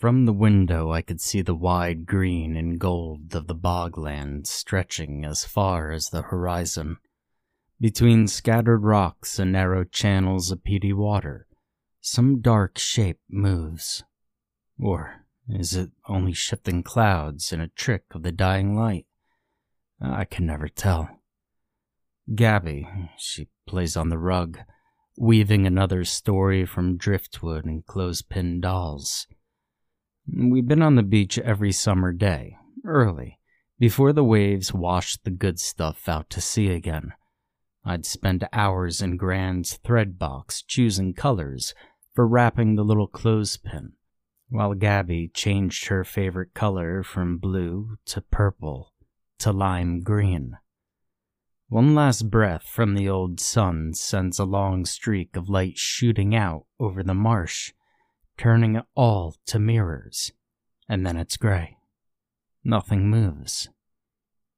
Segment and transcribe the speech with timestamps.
[0.00, 5.26] From the window, I could see the wide green and gold of the bogland stretching
[5.26, 6.96] as far as the horizon.
[7.78, 11.46] Between scattered rocks and narrow channels of peaty water,
[12.00, 14.02] some dark shape moves.
[14.80, 19.04] Or is it only shifting clouds and a trick of the dying light?
[20.00, 21.10] I can never tell.
[22.34, 22.88] Gabby,
[23.18, 24.60] she plays on the rug,
[25.18, 29.26] weaving another story from driftwood and clothespin dolls.
[30.32, 33.38] We've been on the beach every summer day, early,
[33.78, 37.14] before the waves washed the good stuff out to sea again.
[37.84, 41.74] I'd spend hours in Gran's thread box choosing colors
[42.14, 43.94] for wrapping the little clothespin,
[44.48, 48.92] while Gabby changed her favorite color from blue to purple
[49.38, 50.58] to lime green.
[51.68, 56.66] One last breath from the old sun sends a long streak of light shooting out
[56.78, 57.72] over the marsh
[58.40, 60.32] turning it all to mirrors,
[60.88, 61.76] and then it's gray.
[62.64, 63.68] Nothing moves.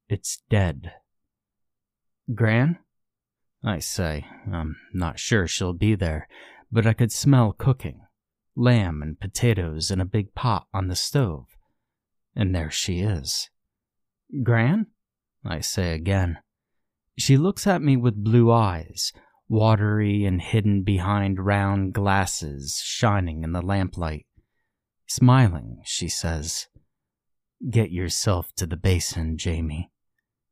[0.08, 0.92] It's dead.
[2.32, 2.78] Gran?
[3.64, 6.28] I say, I'm not sure she'll be there,
[6.70, 8.02] but I could smell cooking
[8.54, 11.46] lamb and potatoes in a big pot on the stove.
[12.36, 13.50] And there she is.
[14.42, 14.86] Gran?
[15.44, 16.38] I say again.
[17.18, 19.12] She looks at me with blue eyes,
[19.52, 24.24] watery and hidden behind round glasses shining in the lamplight.
[25.06, 26.68] Smiling, she says,
[27.70, 29.92] Get yourself to the basin, Jamie,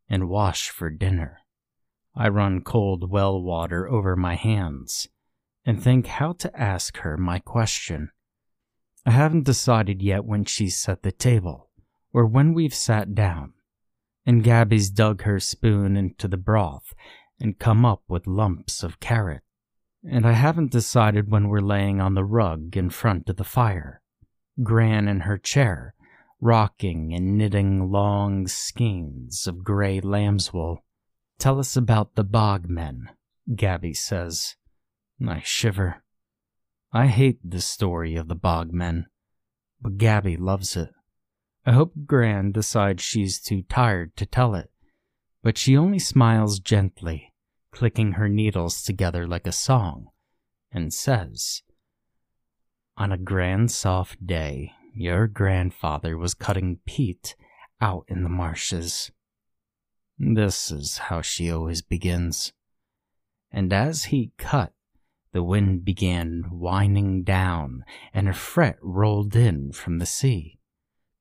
[0.08, 1.38] and wash for dinner.
[2.14, 5.08] I run cold well water over my hands
[5.64, 8.10] and think how to ask her my question.
[9.06, 11.70] I haven't decided yet when she's set the table
[12.12, 13.54] or when we've sat down,
[14.26, 16.92] and Gabby's dug her spoon into the broth
[17.40, 19.42] and come up with lumps of carrot.
[20.04, 24.00] And I haven't decided when we're laying on the rug in front of the fire,
[24.62, 25.94] Gran in her chair,
[26.40, 30.84] rocking and knitting long skeins of gray lamb's wool.
[31.38, 33.10] Tell us about the bog men,
[33.54, 34.56] Gabby says.
[35.26, 36.02] I shiver.
[36.92, 39.06] I hate the story of the bog men,
[39.80, 40.90] but Gabby loves it.
[41.66, 44.70] I hope Gran decides she's too tired to tell it,
[45.42, 47.29] but she only smiles gently
[47.72, 50.08] clicking her needles together like a song,
[50.72, 51.62] and says,
[52.96, 57.34] On a grand soft day, your grandfather was cutting peat
[57.80, 59.10] out in the marshes.
[60.18, 62.52] This is how she always begins.
[63.50, 64.72] And as he cut,
[65.32, 70.59] the wind began whining down, and a fret rolled in from the sea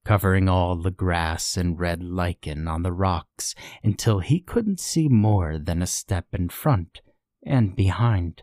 [0.10, 3.54] covering all the grass and red lichen on the rocks
[3.84, 7.02] until he couldn't see more than a step in front
[7.46, 8.42] and behind.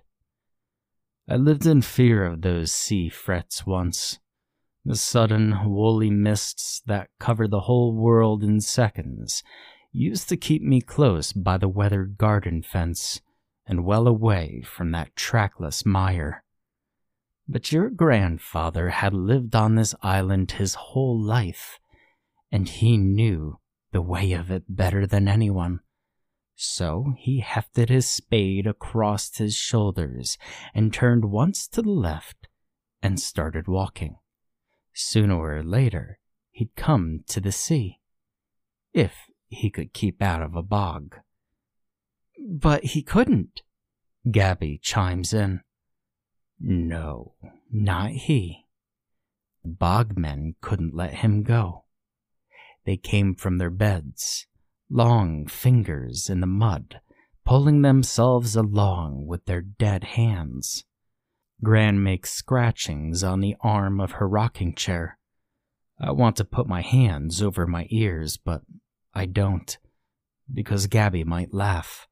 [1.28, 4.20] I lived in fear of those sea frets once.
[4.84, 9.42] The sudden, woolly mists that cover the whole world in seconds
[9.90, 13.20] used to keep me close by the weathered garden fence
[13.66, 16.44] and well away from that trackless mire.
[17.48, 21.78] But your grandfather had lived on this island his whole life,
[22.50, 23.60] and he knew
[23.92, 25.80] the way of it better than anyone.
[26.56, 30.38] So he hefted his spade across his shoulders
[30.74, 32.48] and turned once to the left
[33.02, 34.16] and started walking.
[34.94, 36.18] Sooner or later,
[36.50, 38.00] he'd come to the sea.
[38.92, 39.14] If
[39.48, 41.16] he could keep out of a bog.
[42.48, 43.62] But he couldn't,
[44.30, 45.60] Gabby chimes in.
[46.60, 47.34] No,
[47.70, 48.66] not he.
[49.62, 51.84] The bogmen couldn't let him go.
[52.84, 54.46] They came from their beds,
[54.88, 57.00] long fingers in the mud,
[57.44, 60.84] pulling themselves along with their dead hands.
[61.62, 65.18] Gran makes scratchings on the arm of her rocking chair.
[66.00, 68.62] I want to put my hands over my ears, but
[69.14, 69.76] I don't,
[70.52, 72.06] because Gabby might laugh.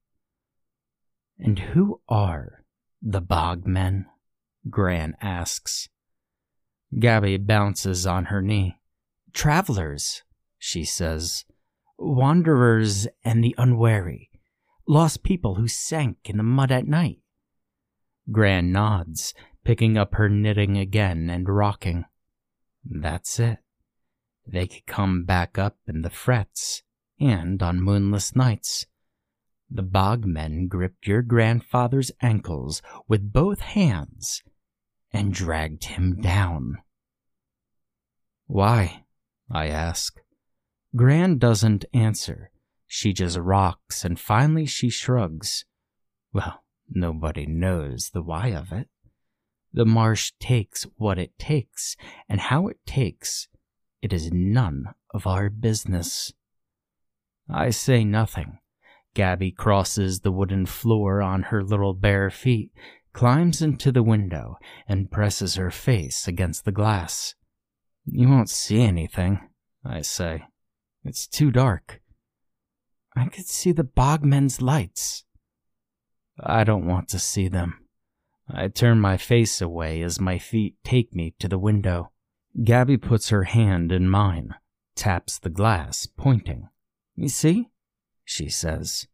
[1.38, 2.64] And who are
[3.02, 4.06] the bogmen?
[4.70, 5.88] Gran asks.
[6.98, 8.78] Gabby bounces on her knee.
[9.32, 10.22] Travelers,
[10.58, 11.44] she says.
[11.98, 14.30] Wanderers and the unwary.
[14.86, 17.18] Lost people who sank in the mud at night.
[18.30, 19.34] Gran nods,
[19.64, 22.04] picking up her knitting again and rocking.
[22.84, 23.58] That's it.
[24.46, 26.82] They could come back up in the frets,
[27.18, 28.86] and on moonless nights.
[29.70, 34.42] The bogmen gripped your grandfather's ankles with both hands
[35.14, 36.78] and dragged him down.
[38.46, 39.04] Why?
[39.50, 40.20] I ask.
[40.94, 42.50] Gran doesn't answer.
[42.86, 45.64] She just rocks and finally she shrugs.
[46.32, 48.88] Well, nobody knows the why of it.
[49.72, 51.96] The marsh takes what it takes,
[52.28, 53.48] and how it takes,
[54.00, 56.32] it is none of our business.
[57.50, 58.58] I say nothing.
[59.14, 62.70] Gabby crosses the wooden floor on her little bare feet,
[63.14, 67.34] climbs into the window, and presses her face against the glass.
[68.04, 69.40] You won't see anything,
[69.84, 70.44] I say.
[71.04, 72.02] It's too dark.
[73.16, 75.24] I could see the bogmen's lights.
[76.38, 77.86] I don't want to see them.
[78.48, 82.10] I turn my face away as my feet take me to the window.
[82.62, 84.54] Gabby puts her hand in mine,
[84.94, 86.68] taps the glass, pointing.
[87.16, 87.70] You see?
[88.24, 89.06] She says.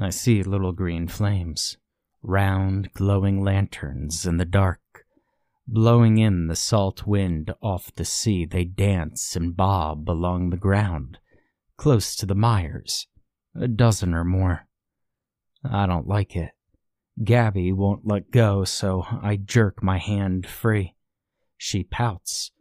[0.00, 1.78] I see little green flames,
[2.26, 4.80] round, glowing lanterns in the dark.
[5.68, 11.18] Blowing in the salt wind off the sea, they dance and bob along the ground,
[11.76, 13.06] close to the mires,
[13.54, 14.66] a dozen or more.
[15.64, 16.50] I don't like it.
[17.22, 20.94] Gabby won't let go, so I jerk my hand free.
[21.56, 22.52] She pouts.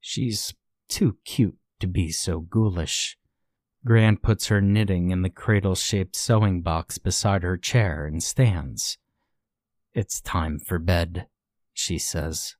[0.00, 0.54] She's
[0.88, 3.16] too cute to be so ghoulish.
[3.86, 8.98] Gran puts her knitting in the cradle shaped sewing box beside her chair and stands.
[9.94, 11.26] It's time for bed,
[11.72, 12.56] she says.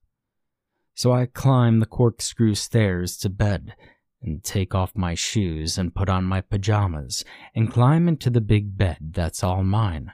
[0.95, 3.75] So I climb the corkscrew stairs to bed
[4.23, 7.25] and take off my shoes and put on my pajamas
[7.55, 10.13] and climb into the big bed that's all mine.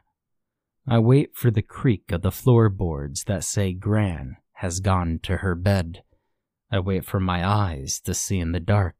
[0.86, 5.54] I wait for the creak of the floorboards that say Gran has gone to her
[5.54, 6.02] bed.
[6.70, 8.94] I wait for my eyes to see in the dark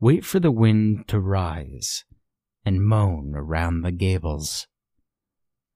[0.00, 2.04] wait for the wind to rise
[2.64, 4.66] and moan around the gables.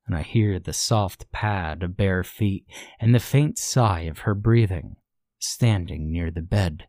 [0.09, 2.65] And I hear the soft pad of bare feet
[2.99, 4.97] and the faint sigh of her breathing,
[5.39, 6.87] standing near the bed.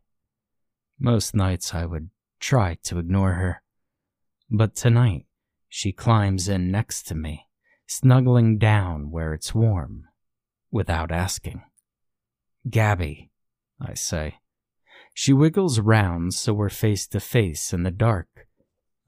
[0.97, 3.61] Most nights I would try to ignore her,
[4.49, 5.25] but tonight
[5.67, 7.47] she climbs in next to me,
[7.87, 10.05] snuggling down where it's warm,
[10.71, 11.61] without asking.
[12.69, 13.31] Gabby,
[13.81, 14.35] I say.
[15.13, 18.47] She wiggles round so we're face to face in the dark.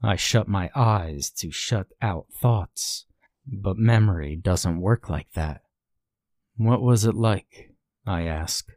[0.02, 3.06] I shut my eyes to shut out thoughts,
[3.46, 5.62] but memory doesn't work like that.
[6.56, 7.70] What was it like?
[8.06, 8.68] I ask.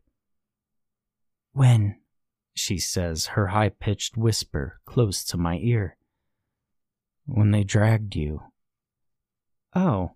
[1.53, 1.97] When?
[2.53, 5.97] She says, her high pitched whisper close to my ear.
[7.25, 8.43] When they dragged you.
[9.75, 10.11] Oh,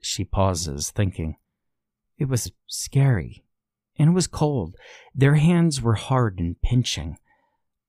[0.00, 1.36] she pauses, thinking.
[2.18, 3.44] It was scary
[3.96, 4.76] and it was cold.
[5.14, 7.18] Their hands were hard and pinching.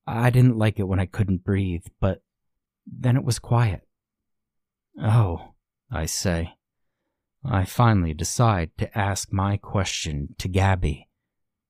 [0.06, 2.22] I didn't like it when I couldn't breathe, but
[2.86, 3.82] then it was quiet.
[5.02, 5.55] Oh,
[5.96, 6.56] I say.
[7.46, 11.08] I finally decide to ask my question to Gabby,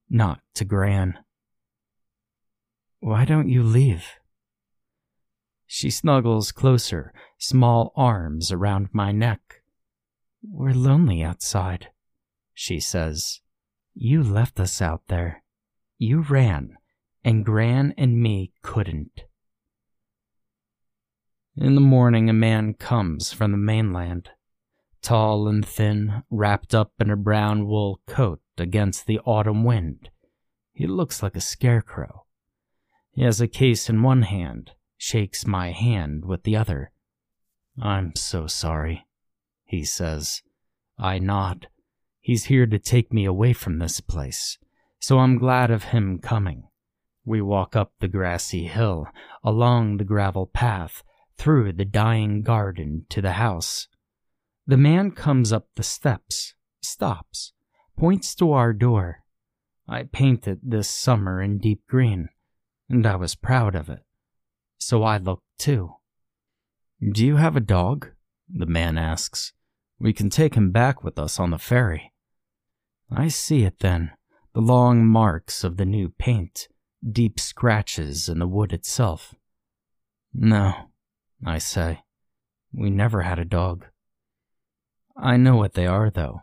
[0.10, 1.20] not to Gran.
[3.02, 4.08] Why don't you leave?
[5.68, 9.62] She snuggles closer, small arms around my neck.
[10.42, 11.90] We're lonely outside,
[12.54, 13.42] she says.
[13.94, 15.44] You left us out there.
[16.00, 16.78] You ran,
[17.24, 19.26] and Gran and me couldn't.
[21.58, 24.32] In the morning, a man comes from the mainland,
[25.02, 30.10] tall and thin, wrapped up in a brown wool coat against the autumn wind.
[30.74, 32.26] He looks like a scarecrow.
[33.12, 36.92] He has a case in one hand, shakes my hand with the other.
[37.82, 39.06] I'm so sorry,
[39.64, 40.42] he says.
[40.98, 41.70] I nod.
[42.20, 44.58] He's here to take me away from this place,
[45.00, 46.68] so I'm glad of him coming.
[47.24, 49.08] We walk up the grassy hill,
[49.42, 51.02] along the gravel path,
[51.38, 53.88] through the dying garden to the house.
[54.68, 57.54] The man comes up the steps, stops,
[57.98, 59.24] points to our door.
[59.88, 62.30] I painted this summer in deep green,
[62.90, 64.00] and I was proud of it.
[64.80, 65.96] So I looked too.
[67.12, 68.12] Do you have a dog?
[68.50, 69.54] The man asks.
[70.00, 72.12] We can take him back with us on the ferry.
[73.12, 74.12] I see it then,
[74.54, 76.68] the long marks of the new paint,
[77.08, 79.36] deep scratches in the wood itself.
[80.34, 80.90] No,
[81.46, 82.02] I say,
[82.74, 83.86] we never had a dog.
[85.16, 86.42] I know what they are, though.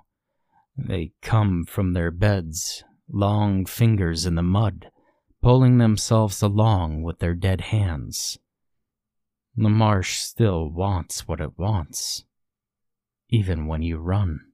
[0.77, 4.93] They come from their beds, long fingers in the mud,
[5.43, 8.39] pulling themselves along with their dead hands.
[9.57, 12.25] The marsh still wants what it wants,
[13.29, 14.52] even when you run.